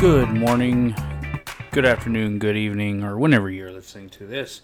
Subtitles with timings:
[0.00, 0.94] Good morning,
[1.72, 4.62] good afternoon, good evening, or whenever you're listening to this.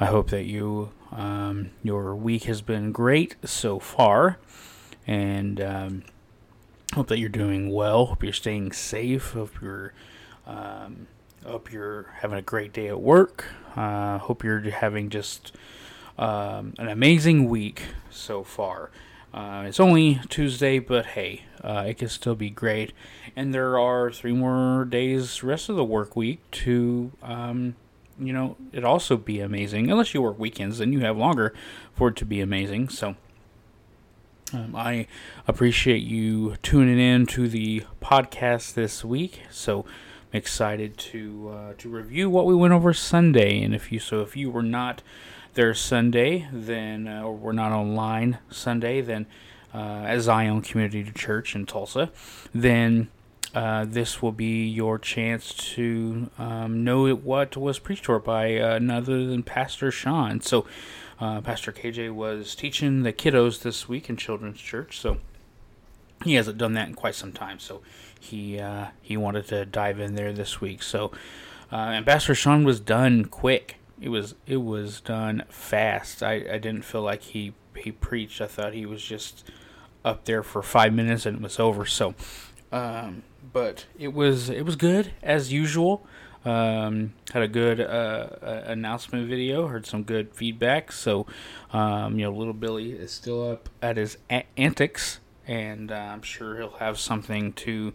[0.00, 4.38] I hope that you um, your week has been great so far,
[5.06, 6.02] and um,
[6.94, 8.06] hope that you're doing well.
[8.06, 9.30] Hope you're staying safe.
[9.34, 9.92] Hope you're
[10.48, 11.06] um,
[11.46, 13.44] hope you're having a great day at work.
[13.76, 15.52] Uh, hope you're having just
[16.18, 18.90] um, an amazing week so far.
[19.32, 22.92] Uh, it's only Tuesday, but hey, uh, it can still be great.
[23.34, 27.76] And there are three more days, rest of the work week, to, um,
[28.18, 29.90] you know, it also be amazing.
[29.90, 31.54] Unless you work weekends, then you have longer
[31.94, 32.90] for it to be amazing.
[32.90, 33.16] So
[34.52, 35.06] um, I
[35.48, 39.40] appreciate you tuning in to the podcast this week.
[39.50, 39.86] So
[40.32, 43.62] I'm excited to uh, to review what we went over Sunday.
[43.62, 45.02] And if you so if you were not
[45.54, 49.26] there Sunday, then uh, we're not online Sunday, then
[49.74, 52.10] uh, at Zion Community Church in Tulsa,
[52.54, 53.08] then
[53.54, 58.78] uh, this will be your chance to um, know what was preached for by uh,
[58.78, 60.40] than Pastor Sean.
[60.40, 60.66] So,
[61.20, 64.98] uh, Pastor KJ was teaching the kiddos this week in Children's Church.
[64.98, 65.18] So,
[66.24, 67.58] he hasn't done that in quite some time.
[67.58, 67.82] So,
[68.22, 70.82] he uh, he wanted to dive in there this week.
[70.82, 71.10] So,
[71.70, 73.76] uh, and Pastor Sean was done quick.
[74.02, 76.22] It was it was done fast.
[76.22, 78.40] I, I didn't feel like he he preached.
[78.40, 79.48] I thought he was just
[80.04, 81.86] up there for five minutes and it was over.
[81.86, 82.14] So,
[82.72, 86.04] um, but it was it was good as usual.
[86.44, 88.30] Um, had a good uh,
[88.64, 89.68] announcement video.
[89.68, 90.90] Heard some good feedback.
[90.90, 91.26] So,
[91.72, 96.22] um, you know, little Billy is still up at his a- antics, and uh, I'm
[96.22, 97.92] sure he'll have something to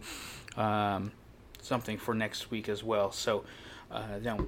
[0.56, 1.12] um,
[1.60, 3.12] something for next week as well.
[3.12, 3.44] So,
[3.90, 4.38] uh, now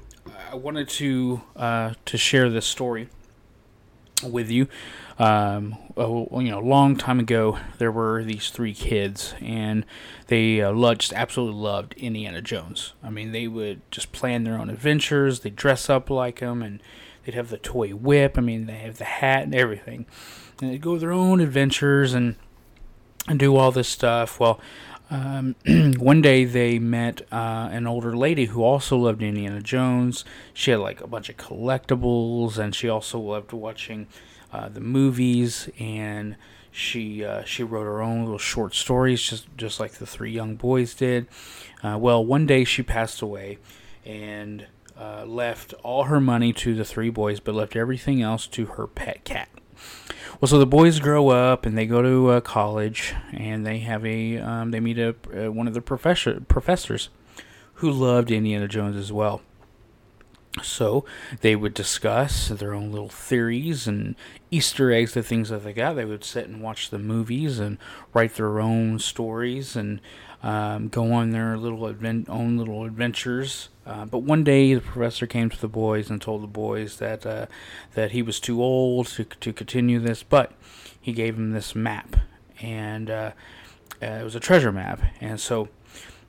[0.51, 3.09] I wanted to uh, to share this story
[4.23, 4.69] with you.
[5.19, 9.85] Um, you know, a long time ago, there were these three kids, and
[10.29, 12.95] they uh, loved, just absolutely loved Indiana Jones.
[13.03, 15.41] I mean, they would just plan their own adventures.
[15.41, 16.83] They dress up like him, and
[17.25, 18.39] they'd have the toy whip.
[18.39, 20.07] I mean, they have the hat and everything.
[20.61, 22.37] And they'd go their own adventures and
[23.29, 24.41] and do all this stuff.
[24.41, 24.59] Well,
[25.11, 25.57] um,
[25.99, 30.25] one day they met uh, an older lady who also loved Indiana Jones.
[30.55, 34.07] She had like a bunch of collectibles, and she also loved watching
[34.53, 35.69] uh, the movies.
[35.79, 36.37] And
[36.71, 40.55] she uh, she wrote her own little short stories, just just like the three young
[40.55, 41.27] boys did.
[41.83, 43.59] Uh, well, one day she passed away,
[44.05, 44.67] and
[44.99, 48.87] uh, left all her money to the three boys, but left everything else to her
[48.87, 49.49] pet cat.
[50.41, 54.07] Well, so the boys grow up and they go to uh, college, and they have
[54.07, 57.11] a um, they meet a uh, one of the professor professors
[57.75, 59.43] who loved Indiana Jones as well.
[60.63, 61.05] So
[61.43, 64.17] they would discuss their own little theories and
[64.51, 65.95] Easter eggs, the things that they got.
[65.95, 67.77] They would sit and watch the movies and
[68.15, 70.01] write their own stories and
[70.43, 73.69] um, go on their little advent- own little adventures.
[73.87, 77.27] Uh, but one day, the professor came to the boys and told the boys that
[77.27, 77.47] uh,
[77.95, 80.53] that he was too old to to continue this, but
[81.01, 82.17] he gave them this map,
[82.61, 83.33] and uh,
[84.03, 85.01] uh it was a treasure map.
[85.21, 85.69] And so,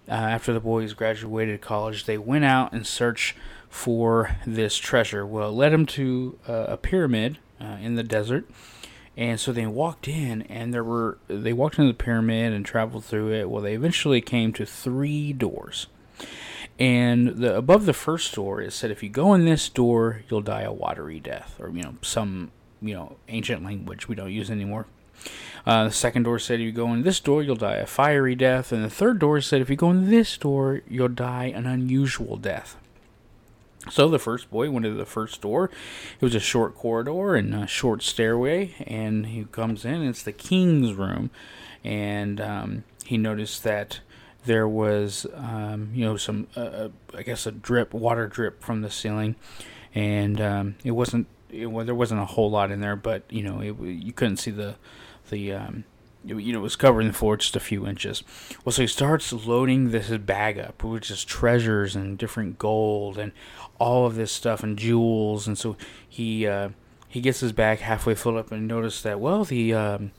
[0.07, 3.35] uh, after the boys graduated college, they went out and searched
[3.69, 5.25] for this treasure.
[5.25, 7.37] Well, it led them to uh, a pyramid
[7.79, 8.49] in the desert
[9.17, 13.05] and so they walked in, and there were they walked into the pyramid and traveled
[13.05, 13.49] through it.
[13.49, 15.87] Well, they eventually came to three doors,
[16.79, 20.41] and the above the first door it said, "If you go in this door, you'll
[20.41, 22.51] die a watery death," or you know some
[22.81, 24.87] you know ancient language we don't use anymore.
[25.65, 28.33] Uh, the second door said, if you go in this door, you'll die a fiery
[28.33, 28.71] death.
[28.71, 32.37] And the third door said, if you go in this door, you'll die an unusual
[32.37, 32.77] death.
[33.89, 35.71] So the first boy went to the first door.
[36.19, 40.03] It was a short corridor and a short stairway, and he comes in.
[40.03, 41.31] it's the king's room,
[41.83, 44.01] and um, he noticed that
[44.45, 48.81] there was, um, you know, some, uh, uh, I guess, a drip, water drip from
[48.81, 49.35] the ceiling,
[49.93, 53.43] and um, it wasn't, it, well, there wasn't a whole lot in there, but you
[53.43, 54.75] know, it, you couldn't see the,
[55.29, 55.83] the um,
[56.23, 58.23] you know, it was covering the floor just a few inches.
[58.63, 63.31] Well, so he starts loading this bag up with just treasures and different gold and
[63.79, 65.47] all of this stuff and jewels.
[65.47, 65.75] And so
[66.07, 66.69] he uh,
[67.11, 70.11] he gets his bag halfway filled up and notices that well, the um,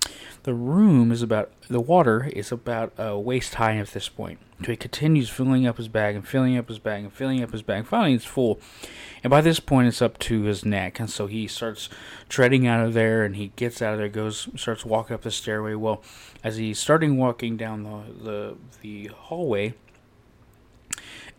[0.42, 4.38] the room is about the water is about uh, waist high at this point.
[4.62, 7.50] So he continues filling up his bag and filling up his bag and filling up
[7.50, 7.86] his bag.
[7.86, 8.60] Finally, it's full,
[9.24, 11.00] and by this point, it's up to his neck.
[11.00, 11.88] And so he starts
[12.28, 15.30] treading out of there, and he gets out of there, goes, starts walking up the
[15.30, 15.74] stairway.
[15.74, 16.02] Well,
[16.44, 19.72] as he's starting walking down the the, the hallway,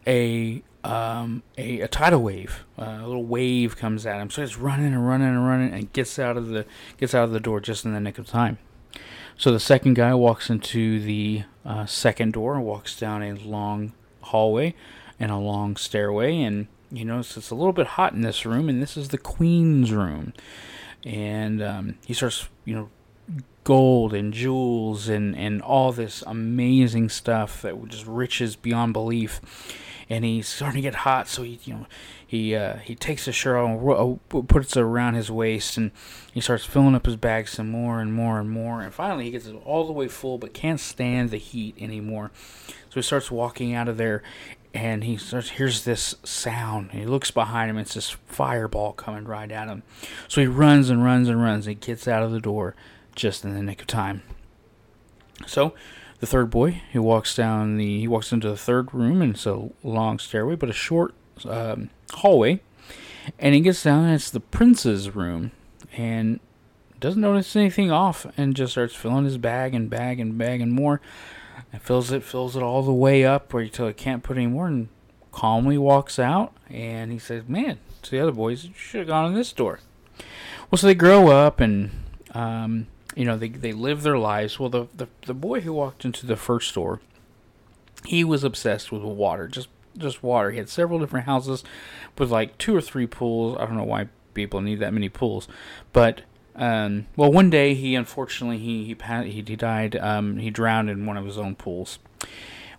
[0.08, 4.30] a um, a, a tidal wave, uh, a little wave comes at him.
[4.30, 6.66] So he's running and running and running, and gets out of the
[6.98, 8.58] gets out of the door just in the nick of time.
[9.38, 14.76] So the second guy walks into the uh, second door walks down a long hallway
[15.20, 18.70] and a long stairway, and you notice it's a little bit hot in this room,
[18.70, 20.34] and this is the queen's room.
[21.06, 22.90] And um, he starts, you know,
[23.64, 29.42] gold and jewels and, and all this amazing stuff that just riches beyond belief.
[30.10, 31.86] And he's starting to get hot, so he, you know,
[32.26, 35.92] he uh, he takes his shirt off, and puts it around his waist, and
[36.34, 38.82] he starts filling up his bag some more and more and more.
[38.82, 42.32] And finally, he gets it all the way full, but can't stand the heat anymore.
[42.90, 44.24] So he starts walking out of there,
[44.74, 46.90] and he starts hears this sound.
[46.92, 47.78] And he looks behind him.
[47.78, 49.84] It's this fireball coming right at him.
[50.28, 51.68] So he runs and runs and runs.
[51.68, 52.76] And he gets out of the door
[53.16, 54.24] just in the nick of time.
[55.46, 55.74] So
[56.24, 59.46] the third boy, he walks down the he walks into the third room, and it's
[59.46, 62.62] a long stairway, but a short um, hallway.
[63.38, 65.52] And he gets down, and it's the prince's room,
[65.98, 66.40] and
[67.02, 70.72] doesn't notice anything off, and just starts filling his bag and bag and bag and
[70.72, 71.02] more,
[71.74, 74.48] and fills it, fills it all the way up where until he can't put any
[74.48, 74.88] more, and
[75.34, 76.54] calmly walks out.
[76.70, 79.82] And he says, "Man, to the other boys, you should have gone in this door."
[80.72, 81.92] Well, so they grow up, and
[82.32, 84.60] um, you know, they they live their lives.
[84.60, 87.02] Well, the, the the boy who walked into the first store,
[88.06, 90.52] he was obsessed with water, just just water.
[90.52, 91.64] He had several different houses
[92.18, 93.58] with like two or three pools.
[93.60, 95.48] I don't know why people need that many pools,
[95.92, 96.22] but
[96.56, 99.96] um, well, one day he unfortunately he he he, he died.
[99.96, 102.00] Um, he drowned in one of his own pools.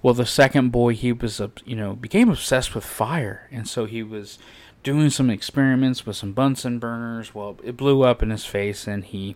[0.03, 4.03] Well, the second boy he was you know became obsessed with fire, and so he
[4.03, 4.39] was
[4.83, 7.35] doing some experiments with some Bunsen burners.
[7.35, 9.35] Well, it blew up in his face, and he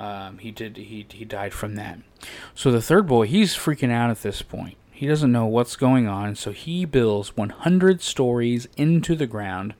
[0.00, 1.98] um, he did he he died from that.
[2.54, 4.78] So the third boy, he's freaking out at this point.
[4.90, 9.74] He doesn't know what's going on, so he builds 100 stories into the ground,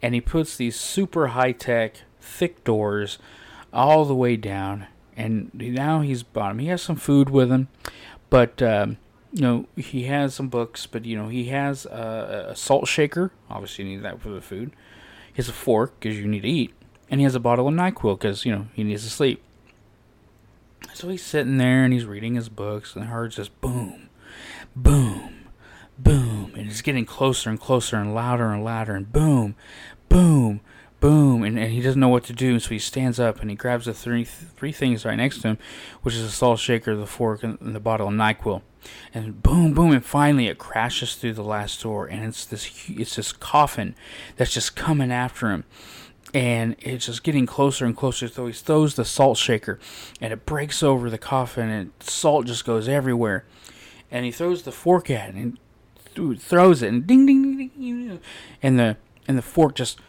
[0.00, 3.18] and he puts these super high tech, thick doors
[3.72, 4.86] all the way down.
[5.16, 6.60] And now he's bottom.
[6.60, 7.68] He has some food with him,
[8.30, 8.98] but um,
[9.32, 10.86] you know he has some books.
[10.86, 13.32] But you know he has a, a salt shaker.
[13.50, 14.70] Obviously, you need that for the food.
[15.32, 16.72] He has a fork because you need to eat
[17.10, 19.42] and he has a bottle of NyQuil because you know he needs to sleep.
[20.94, 24.08] So he's sitting there and he's reading his books, and the heard just boom,
[24.74, 25.46] boom,
[25.98, 29.56] boom, and it's getting closer and closer and louder and louder, and boom,
[30.08, 30.60] boom,
[31.00, 33.56] boom, and, and he doesn't know what to do, so he stands up and he
[33.56, 35.58] grabs the three three things right next to him,
[36.02, 38.62] which is a salt shaker, the fork, and, and the bottle of NyQuil,
[39.12, 43.16] and boom, boom, and finally it crashes through the last door, and it's this it's
[43.16, 43.94] this coffin
[44.36, 45.64] that's just coming after him
[46.32, 48.28] and it's just getting closer and closer.
[48.28, 49.78] So he throws the salt shaker,
[50.20, 53.44] and it breaks over the coffin, and salt just goes everywhere.
[54.10, 55.58] And he throws the fork at it, and
[56.38, 58.20] throws it, and ding, ding, ding, ding,
[58.62, 58.96] and the
[59.28, 60.00] and the fork just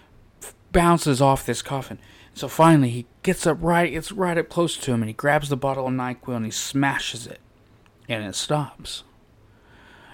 [0.71, 1.99] bounces off this coffin.
[2.33, 5.49] So finally, he gets up right, it's right up close to him, and he grabs
[5.49, 7.39] the bottle of Nyquil and he smashes it,
[8.07, 9.03] and it stops.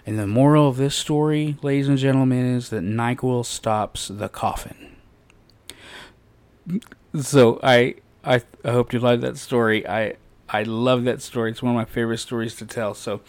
[0.05, 4.96] And the moral of this story, ladies and gentlemen, is that Nyquil stops the coffin
[7.19, 9.87] so I, I I hope you like that story.
[9.87, 10.15] I
[10.49, 11.51] I love that story.
[11.51, 12.93] It's one of my favorite stories to tell.
[12.93, 13.21] So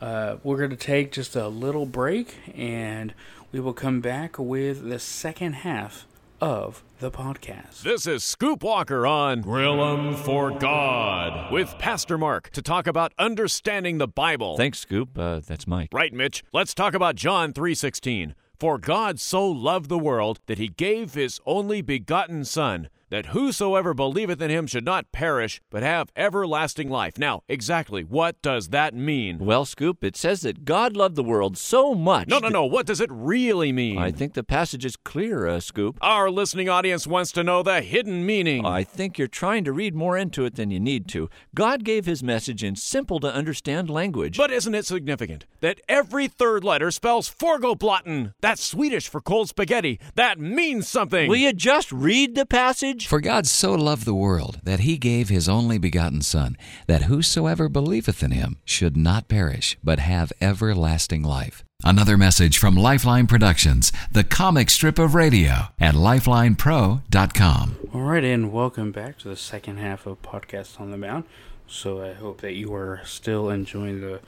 [0.00, 3.12] uh, we're going to take just a little break, and
[3.52, 6.06] we will come back with the second half
[6.40, 7.82] of the podcast.
[7.82, 13.12] This is Scoop Walker on Grill 'em for God with Pastor Mark to talk about
[13.18, 14.56] understanding the Bible.
[14.56, 15.18] Thanks, Scoop.
[15.18, 15.90] Uh, that's Mike.
[15.92, 16.42] Right, Mitch.
[16.52, 18.34] Let's talk about John 3:16.
[18.60, 23.92] For God so loved the world that he gave his only begotten Son that whosoever
[23.92, 27.18] believeth in him should not perish, but have everlasting life.
[27.18, 29.38] Now, exactly what does that mean?
[29.38, 32.28] Well, Scoop, it says that God loved the world so much.
[32.28, 32.64] No, no, no.
[32.64, 33.98] What does it really mean?
[33.98, 35.98] I think the passage is clear, uh, Scoop.
[36.00, 38.64] Our listening audience wants to know the hidden meaning.
[38.64, 41.28] I think you're trying to read more into it than you need to.
[41.54, 44.36] God gave his message in simple to understand language.
[44.36, 48.34] But isn't it significant that every third letter spells Forgoblatten?
[48.40, 49.98] That's Swedish for cold spaghetti.
[50.14, 51.28] That means something.
[51.28, 52.99] Will you just read the passage?
[53.06, 57.68] For God so loved the world that he gave his only begotten Son, that whosoever
[57.68, 61.64] believeth in him should not perish, but have everlasting life.
[61.82, 67.76] Another message from Lifeline Productions, the comic strip of radio at lifelinepro.com.
[67.94, 71.24] All right, and welcome back to the second half of Podcast on the Mound.
[71.66, 74.20] So I hope that you are still enjoying the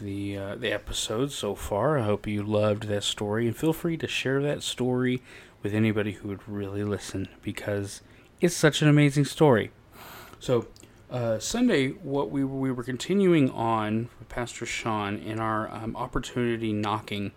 [0.00, 1.98] the uh, the episode so far.
[1.98, 5.22] I hope you loved that story, and feel free to share that story
[5.62, 8.02] with anybody who would really listen because
[8.40, 9.70] it's such an amazing story.
[10.38, 10.66] So,
[11.10, 16.72] uh, Sunday, what we we were continuing on with Pastor Sean in our um, opportunity
[16.72, 17.32] knocking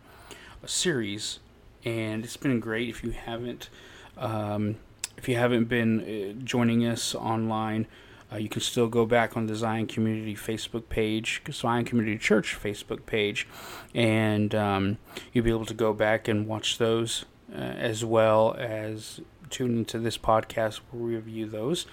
[0.66, 1.40] series,
[1.84, 2.90] and it's been great.
[2.90, 3.70] If you haven't,
[4.18, 4.76] um,
[5.18, 7.88] if you haven't been uh, joining us online,
[8.34, 12.56] Uh, you can still go back on the Zion Community Facebook page, Zion Community Church
[12.56, 13.46] Facebook page,
[13.94, 14.98] and um,
[15.34, 20.00] you'll be able to go back and watch those uh, as well as tune into
[20.00, 21.86] this podcast where we review those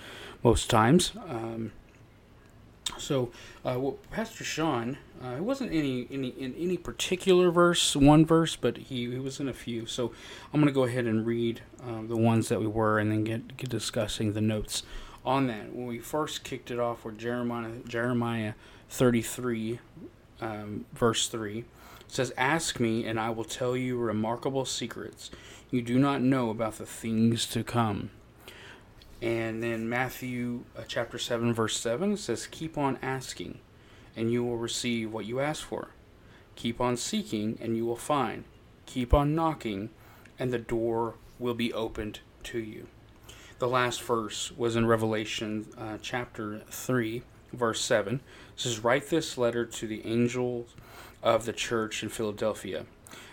[0.42, 1.12] most times.
[1.28, 1.72] Um,
[2.96, 3.30] so,
[3.64, 8.56] uh, well, Pastor Sean, uh, it wasn't any any in any particular verse, one verse,
[8.56, 9.86] but he, he was in a few.
[9.86, 10.12] So,
[10.52, 13.24] I'm going to go ahead and read uh, the ones that we were, and then
[13.24, 14.84] get, get discussing the notes
[15.24, 15.74] on that.
[15.74, 18.54] When we first kicked it off with Jeremiah Jeremiah
[18.88, 19.80] 33,
[20.40, 21.64] um, verse three,
[22.08, 25.30] says, "Ask me, and I will tell you remarkable secrets
[25.70, 28.10] you do not know about the things to come."
[29.20, 33.58] And then Matthew uh, chapter 7 verse 7 says keep on asking
[34.16, 35.88] and you will receive what you ask for.
[36.54, 38.44] Keep on seeking and you will find.
[38.86, 39.90] Keep on knocking
[40.38, 42.86] and the door will be opened to you.
[43.58, 47.22] The last verse was in Revelation uh, chapter 3
[47.52, 48.14] verse 7.
[48.14, 48.20] It
[48.56, 50.74] says write this letter to the angels
[51.22, 52.86] of the church in Philadelphia.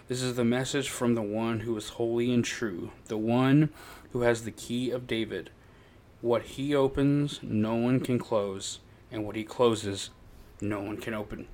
[0.08, 3.70] This is the message from the one who is holy and true, the one
[4.12, 5.50] who has the key of David.
[6.22, 8.80] What he opens, no one can close,
[9.12, 10.12] and what he closes,
[10.62, 11.48] no one can open.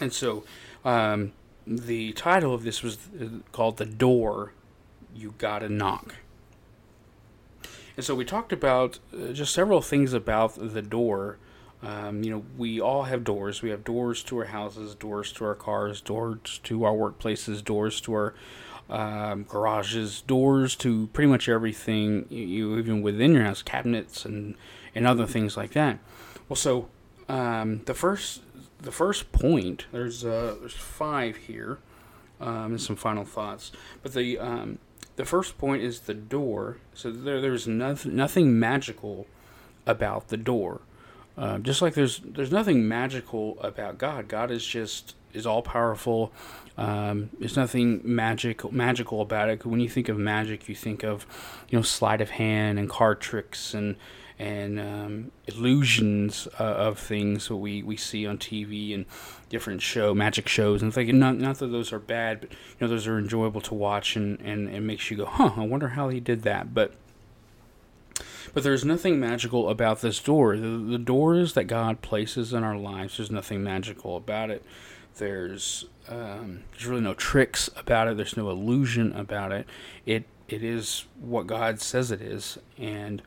[0.00, 0.44] And so,
[0.84, 1.32] um,
[1.66, 2.98] the title of this was
[3.52, 4.52] called The Door
[5.14, 6.16] You Gotta Knock.
[7.96, 11.38] And so, we talked about uh, just several things about the door.
[11.82, 13.62] Um, you know, we all have doors.
[13.62, 18.00] We have doors to our houses, doors to our cars, doors to our workplaces, doors
[18.02, 18.34] to our
[18.88, 24.54] um, garages, doors to pretty much everything you even within your house, cabinets and
[24.94, 25.98] and other things like that.
[26.48, 26.88] Well, so
[27.28, 28.42] um, the first
[28.80, 31.78] the first point there's uh, there's five here,
[32.40, 33.72] um, and some final thoughts.
[34.02, 34.78] But the um,
[35.16, 36.78] the first point is the door.
[36.94, 39.26] So there there's nothing nothing magical
[39.86, 40.80] about the door.
[41.36, 44.28] Uh, just like there's there's nothing magical about God.
[44.28, 46.32] God is just is all powerful.
[46.78, 49.64] Um, there's nothing magic magical about it.
[49.64, 51.26] When you think of magic, you think of,
[51.68, 53.96] you know, sleight of hand and card tricks and
[54.38, 59.06] and um, illusions uh, of things that we, we see on TV and
[59.48, 62.88] different show magic shows and thinking not not that those are bad, but you know
[62.88, 66.08] those are enjoyable to watch and and it makes you go, huh, I wonder how
[66.08, 66.94] he did that, but.
[68.56, 70.56] But there's nothing magical about this door.
[70.56, 74.64] The, the doors that God places in our lives, there's nothing magical about it.
[75.18, 78.16] There's um, there's really no tricks about it.
[78.16, 79.66] There's no illusion about it.
[80.06, 83.20] It it is what God says it is, and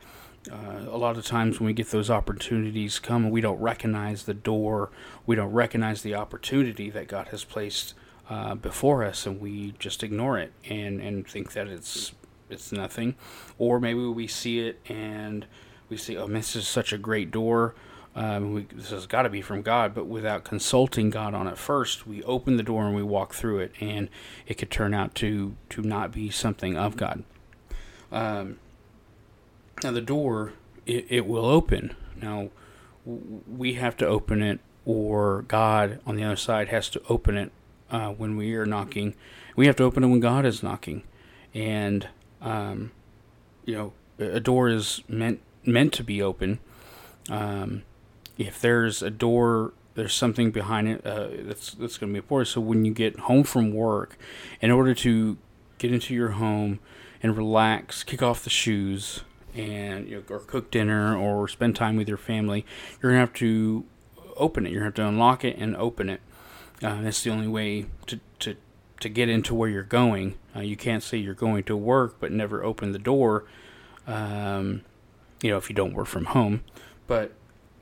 [0.50, 4.34] uh, a lot of times when we get those opportunities come, we don't recognize the
[4.34, 4.90] door.
[5.26, 7.94] We don't recognize the opportunity that God has placed
[8.28, 12.14] uh, before us, and we just ignore it and and think that it's
[12.52, 13.14] it's nothing,
[13.58, 15.46] or maybe we see it and
[15.88, 17.74] we see, oh, this is such a great door.
[18.14, 21.56] Um, we, this has got to be from God, but without consulting God on it
[21.56, 24.08] first, we open the door and we walk through it, and
[24.48, 27.22] it could turn out to to not be something of God.
[28.10, 28.58] Um,
[29.84, 30.54] now the door,
[30.86, 31.94] it, it will open.
[32.20, 32.50] Now
[33.06, 37.52] we have to open it, or God on the other side has to open it
[37.92, 39.14] uh, when we are knocking.
[39.54, 41.04] We have to open it when God is knocking,
[41.54, 42.08] and
[42.40, 42.92] um,
[43.64, 46.58] you know a door is meant meant to be open.
[47.28, 47.82] Um,
[48.38, 52.48] if there's a door there's something behind it uh, that's that's going to be important.
[52.48, 54.16] So when you get home from work,
[54.60, 55.36] in order to
[55.78, 56.80] get into your home
[57.22, 61.96] and relax, kick off the shoes, and you know, or cook dinner or spend time
[61.96, 62.64] with your family,
[63.02, 63.84] you're gonna have to
[64.36, 64.72] open it.
[64.72, 66.20] You're gonna have to unlock it and open it.
[66.82, 68.56] Uh, that's the only way to to
[69.00, 70.36] to get into where you're going.
[70.54, 73.44] Uh, you can't say you're going to work but never open the door.
[74.06, 74.82] Um,
[75.42, 76.62] you know, if you don't work from home,
[77.06, 77.32] but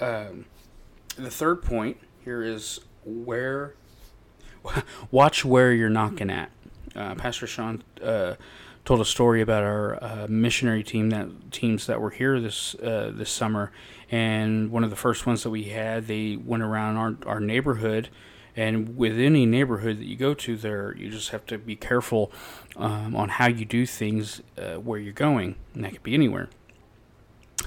[0.00, 0.46] um,
[1.16, 3.74] the third point here is where
[5.10, 6.50] watch where you're knocking at.
[6.94, 8.34] Uh, Pastor Sean uh,
[8.84, 13.10] told a story about our uh, missionary team that teams that were here this uh,
[13.14, 13.72] this summer,
[14.10, 18.08] and one of the first ones that we had, they went around our our neighborhood.
[18.58, 22.32] And with any neighborhood that you go to, there you just have to be careful
[22.76, 26.48] um, on how you do things uh, where you're going, and that could be anywhere.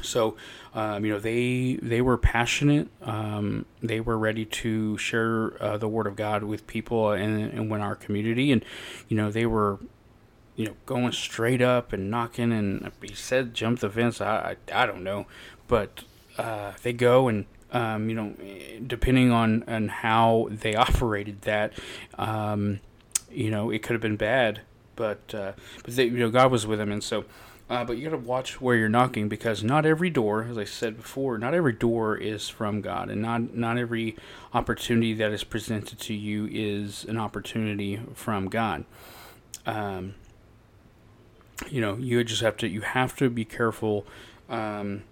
[0.01, 0.35] So,
[0.73, 2.89] um, you know, they they were passionate.
[3.01, 7.71] Um, they were ready to share uh, the word of God with people and, and
[7.71, 8.51] in our community.
[8.51, 8.65] And
[9.07, 9.79] you know, they were,
[10.57, 12.51] you know, going straight up and knocking.
[12.51, 15.25] And he said, "Jump the fence." I I, I don't know,
[15.69, 16.03] but
[16.37, 17.45] uh, they go and.
[17.73, 18.33] Um, you know,
[18.85, 21.73] depending on, on how they operated that,
[22.17, 22.79] um,
[23.31, 24.61] you know, it could have been bad,
[24.95, 27.23] but uh, but they, you know, God was with them, and so
[27.69, 30.65] Uh, but you got to watch where you're knocking because not every door, as I
[30.65, 34.17] said before, not every door is from God, and not not every
[34.53, 38.83] opportunity that is presented to you is an opportunity from God.
[39.65, 40.15] Um,
[41.69, 44.05] you know, you just have to you have to be careful.
[44.49, 45.03] Um,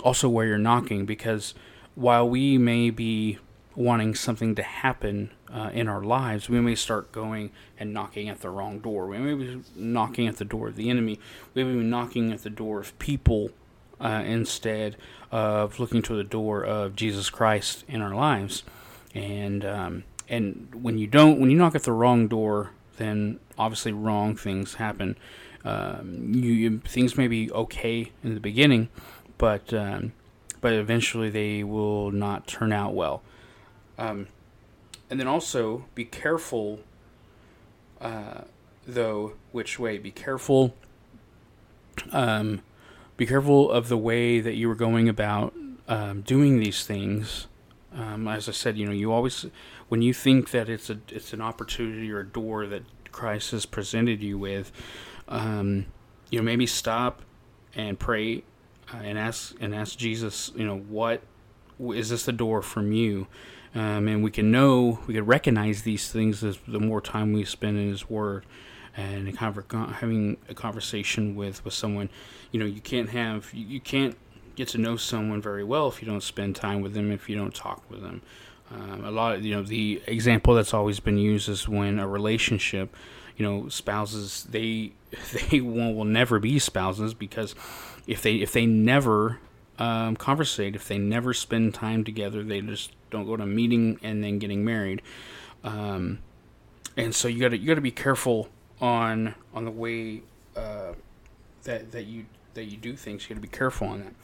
[0.00, 1.52] also, where you're knocking because
[1.98, 3.38] while we may be
[3.74, 8.40] wanting something to happen uh, in our lives, we may start going and knocking at
[8.40, 9.08] the wrong door.
[9.08, 11.18] We may be knocking at the door of the enemy.
[11.54, 13.50] We may be knocking at the door of people
[14.00, 14.96] uh, instead
[15.32, 18.62] of looking to the door of Jesus Christ in our lives.
[19.12, 23.90] And um, and when you don't, when you knock at the wrong door, then obviously
[23.90, 25.16] wrong things happen.
[25.64, 28.88] Um, you, you, things may be okay in the beginning,
[29.36, 30.12] but um,
[30.60, 33.22] but eventually they will not turn out well.
[33.96, 34.28] Um,
[35.10, 36.80] and then also be careful,
[38.00, 38.42] uh,
[38.86, 39.98] though, which way.
[39.98, 40.74] Be careful.
[42.12, 42.62] Um,
[43.16, 45.54] be careful of the way that you are going about
[45.88, 47.48] um, doing these things.
[47.92, 49.46] Um, as I said, you know, you always,
[49.88, 53.66] when you think that it's a it's an opportunity or a door that Christ has
[53.66, 54.70] presented you with,
[55.26, 55.86] um,
[56.30, 57.22] you know, maybe stop
[57.74, 58.44] and pray
[58.94, 61.22] and ask and ask Jesus, you know, what
[61.92, 63.26] is this the door from you?
[63.74, 67.44] Um, and we can know, we can recognize these things as the more time we
[67.44, 68.44] spend in His Word
[68.96, 72.08] and conver- having a conversation with, with someone.
[72.50, 74.16] You know, you can't have, you, you, can't
[74.56, 77.36] get to know someone very well if you don't spend time with them, if you
[77.36, 78.22] don't talk with them.
[78.70, 82.08] Um, a lot of, you know, the example that's always been used is when a
[82.08, 82.94] relationship,
[83.36, 84.92] you know, spouses, they,
[85.50, 87.54] they will, will never be spouses because
[88.08, 89.38] if they, if they never
[89.78, 94.00] um, conversate, if they never spend time together, they just don't go to a meeting
[94.02, 95.02] and then getting married.
[95.62, 96.18] Um,
[96.96, 98.48] and so you got to you got to be careful
[98.80, 100.22] on on the way
[100.56, 100.94] uh,
[101.62, 103.22] that that you that you do things.
[103.22, 104.14] You got to be careful on that.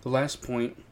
[0.00, 0.82] The last point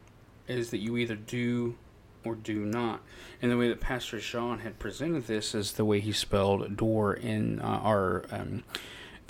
[0.47, 1.77] is that you either do
[2.25, 3.01] or do not.
[3.41, 7.15] And the way that Pastor Sean had presented this is the way he spelled door
[7.15, 8.63] in uh, our um,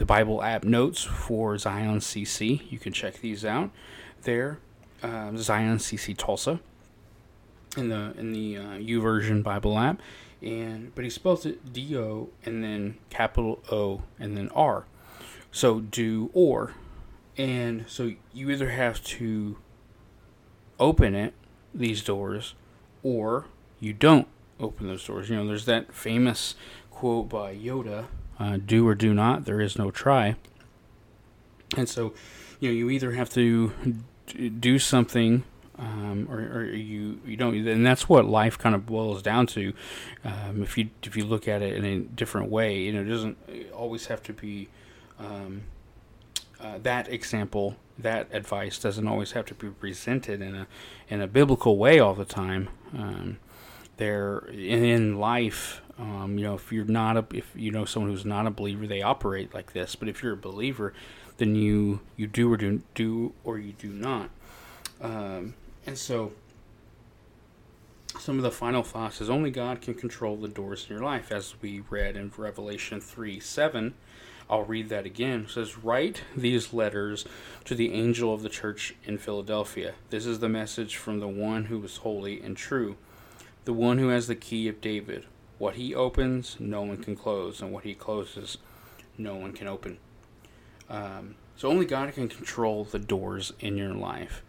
[0.01, 2.63] the Bible app notes for Zion CC.
[2.73, 3.71] You can check these out
[4.23, 4.59] there
[5.03, 6.59] uh, Zion CC Tulsa
[7.77, 10.01] in the in the uh, version Bible app,
[10.41, 14.87] and but he spells it D O and then capital O and then R,
[15.53, 16.73] so do or,
[17.37, 19.59] and so you either have to
[20.79, 21.35] open it
[21.75, 22.55] these doors,
[23.03, 23.45] or
[23.81, 25.29] you don't open those doors.
[25.29, 26.55] You know, there's that famous
[26.91, 28.07] quote by Yoda:
[28.41, 29.45] uh, "Do or do not.
[29.45, 30.35] There is no try."
[31.77, 32.15] And so,
[32.59, 33.73] you know, you either have to
[34.59, 35.45] do something
[35.81, 39.73] um, or, or, you you don't and that's what life kind of boils down to
[40.25, 43.07] um, if you if you look at it in a different way you know it
[43.07, 43.39] doesn't
[43.73, 44.69] always have to be
[45.19, 45.63] um,
[46.61, 50.67] uh, that example that advice doesn't always have to be presented in a
[51.09, 53.39] in a biblical way all the time um,
[53.97, 58.11] there in, in life um, you know if you're not a if you know someone
[58.11, 60.93] who's not a believer they operate like this but if you're a believer
[61.41, 64.29] then you you do or do do or you do not.
[65.01, 65.55] Um,
[65.87, 66.33] and so,
[68.19, 71.33] some of the final thoughts is only God can control the doors in your life,
[71.33, 73.95] as we read in Revelation three seven.
[74.51, 75.45] I'll read that again.
[75.45, 77.25] It says, Write these letters
[77.65, 79.95] to the angel of the church in Philadelphia.
[80.11, 82.97] This is the message from the one who is holy and true,
[83.65, 85.27] the one who has the key of David.
[85.61, 88.57] What he opens, no one can close, and what he closes,
[89.19, 89.99] no one can open.
[90.89, 94.43] Um, so only God can control the doors in your life.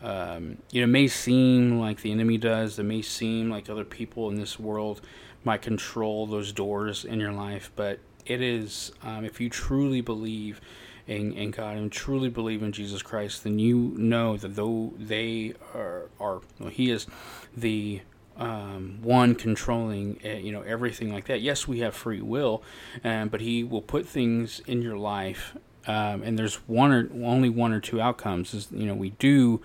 [0.00, 2.78] Um, it may seem like the enemy does.
[2.78, 5.00] It may seem like other people in this world
[5.42, 10.60] might control those doors in your life, but it is um, if you truly believe
[11.08, 15.54] in, in, God and truly believe in Jesus Christ, then you know that though they
[15.74, 17.08] are, are well, He is
[17.56, 18.02] the
[18.38, 21.40] um, one controlling uh, you know everything like that.
[21.40, 22.62] Yes, we have free will,
[23.04, 25.54] um, but He will put things in your life
[25.86, 28.54] um, and there's one or only one or two outcomes.
[28.54, 29.60] Is you know we do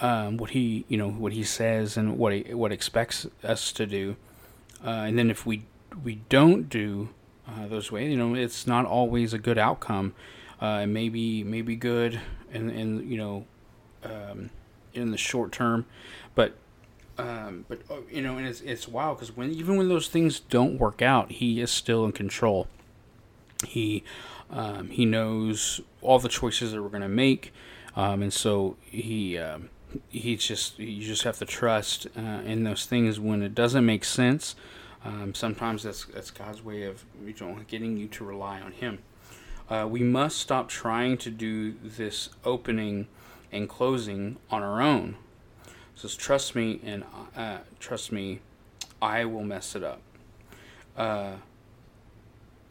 [0.00, 3.86] um, what he you know what he says and what he what expects us to
[3.86, 4.16] do,
[4.84, 5.64] uh, and then if we
[6.02, 7.10] we don't do
[7.46, 10.14] uh, those ways, you know it's not always a good outcome.
[10.60, 12.20] Uh, it may be good
[12.52, 13.46] and and you know
[14.04, 14.50] um,
[14.92, 15.86] in the short term,
[16.34, 16.54] but
[17.18, 20.40] um, but uh, you know, and it's it's wild because when even when those things
[20.40, 22.68] don't work out, he is still in control.
[23.66, 24.04] He
[24.50, 27.52] um, he knows all the choices that we're to make,
[27.96, 29.68] um, and so he um,
[30.08, 34.04] he's just you just have to trust uh, in those things when it doesn't make
[34.04, 34.54] sense.
[35.04, 39.00] Um, sometimes that's that's God's way of you know getting you to rely on Him.
[39.68, 43.08] Uh, we must stop trying to do this opening
[43.50, 45.16] and closing on our own.
[45.98, 47.02] Says, "Trust me, and
[47.36, 48.38] uh, trust me,
[49.02, 50.00] I will mess it up."
[50.96, 51.32] Uh,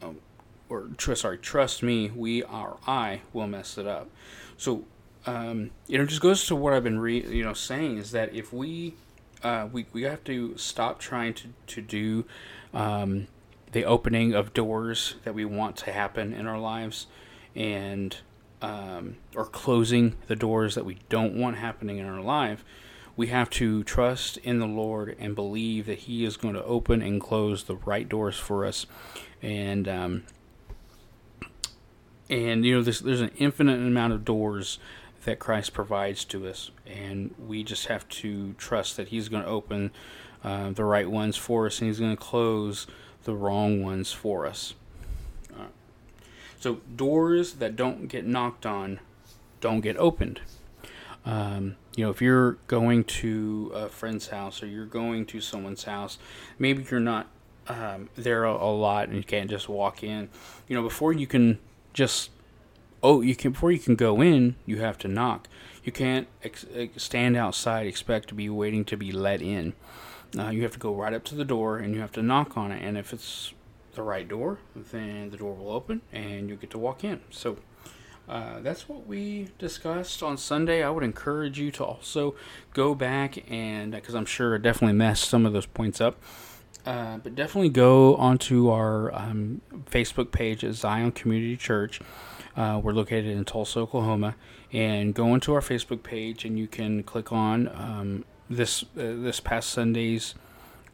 [0.00, 0.16] oh,
[0.70, 4.08] or tr- sorry, trust me, we are I will mess it up.
[4.56, 4.84] So,
[5.26, 8.12] um, you know, it just goes to what I've been re- you know saying is
[8.12, 8.94] that if we
[9.42, 12.24] uh, we we have to stop trying to to do
[12.72, 13.26] um,
[13.72, 17.08] the opening of doors that we want to happen in our lives
[17.54, 18.16] and
[18.62, 22.64] um, or closing the doors that we don't want happening in our life
[23.18, 27.02] we have to trust in the lord and believe that he is going to open
[27.02, 28.86] and close the right doors for us
[29.42, 30.24] and um,
[32.30, 34.78] and you know there's, there's an infinite amount of doors
[35.24, 39.48] that christ provides to us and we just have to trust that he's going to
[39.48, 39.90] open
[40.44, 42.86] uh, the right ones for us and he's going to close
[43.24, 44.74] the wrong ones for us.
[45.54, 45.66] Uh,
[46.58, 49.00] so doors that don't get knocked on
[49.60, 50.40] don't get opened.
[51.24, 55.82] Um, you know, if you're going to a friend's house or you're going to someone's
[55.82, 56.16] house,
[56.56, 57.26] maybe you're not
[57.66, 60.28] um, there a, a, lot and you can't just walk in.
[60.68, 61.58] You know, before you can
[61.92, 62.30] just
[63.02, 65.48] oh, you can before you can go in, you have to knock.
[65.82, 69.72] You can't ex- stand outside expect to be waiting to be let in.
[70.38, 72.56] Uh, you have to go right up to the door and you have to knock
[72.56, 72.80] on it.
[72.80, 73.54] And if it's
[73.94, 77.22] the right door, then the door will open and you get to walk in.
[77.30, 77.56] So
[78.28, 80.82] uh, that's what we discussed on Sunday.
[80.82, 82.34] I would encourage you to also
[82.74, 86.20] go back and, because I'm sure I definitely messed some of those points up.
[86.86, 89.60] Uh, but definitely go onto our um,
[89.90, 92.00] Facebook page at Zion Community Church.
[92.56, 94.36] Uh, we're located in Tulsa, Oklahoma,
[94.72, 99.40] and go into our Facebook page and you can click on um, this uh, this
[99.40, 100.34] past Sunday's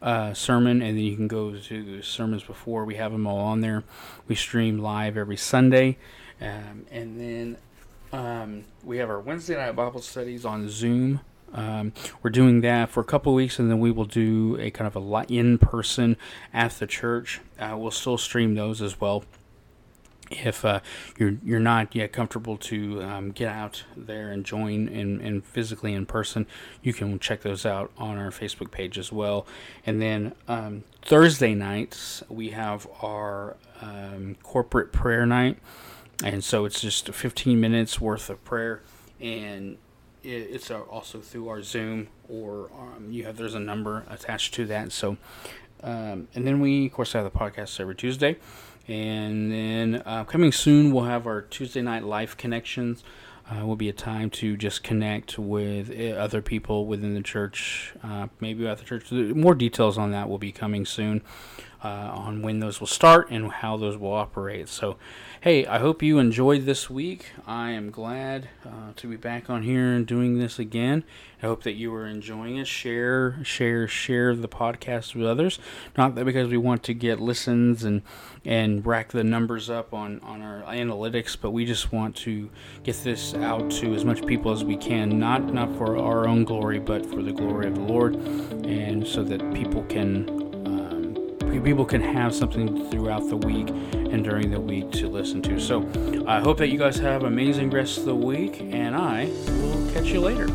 [0.01, 2.85] uh, sermon, and then you can go to the sermons before.
[2.85, 3.83] We have them all on there.
[4.27, 5.97] We stream live every Sunday,
[6.41, 7.57] um, and then
[8.11, 11.21] um, we have our Wednesday night Bible studies on Zoom.
[11.53, 14.87] Um, we're doing that for a couple weeks, and then we will do a kind
[14.87, 16.17] of a in person
[16.53, 17.39] at the church.
[17.59, 19.23] Uh, we'll still stream those as well
[20.31, 20.79] if uh,
[21.17, 25.93] you're you're not yet comfortable to um, get out there and join in, in physically
[25.93, 26.45] in person,
[26.81, 29.45] you can check those out on our Facebook page as well.
[29.85, 35.57] And then um, Thursday nights we have our um, corporate prayer night,
[36.23, 38.81] and so it's just 15 minutes worth of prayer,
[39.19, 39.77] and
[40.23, 44.91] it's also through our Zoom or um, you have there's a number attached to that.
[44.91, 45.17] So,
[45.83, 48.37] um, and then we of course have the podcast every Tuesday.
[48.87, 53.03] And then uh, coming soon, we'll have our Tuesday night life connections.
[53.47, 57.93] Uh, will be a time to just connect with uh, other people within the church,
[58.01, 59.11] uh, maybe at the church.
[59.11, 61.21] More details on that will be coming soon
[61.85, 64.67] uh, on when those will start and how those will operate.
[64.67, 64.97] So,
[65.41, 67.31] hey, I hope you enjoyed this week.
[67.45, 71.03] I am glad uh, to be back on here and doing this again.
[71.43, 72.65] I hope that you are enjoying it.
[72.65, 75.59] Share, share, share the podcast with others.
[75.95, 78.01] Not that because we want to get listens and
[78.43, 82.49] and rack the numbers up on on our analytics, but we just want to
[82.83, 85.19] get this out to as much people as we can.
[85.19, 88.15] Not not for our own glory, but for the glory of the Lord,
[88.65, 90.44] and so that people can
[91.61, 95.59] people can have something throughout the week and during the week to listen to.
[95.59, 95.87] So
[96.27, 100.07] I hope that you guys have amazing rest of the week, and I will catch
[100.07, 100.47] you later.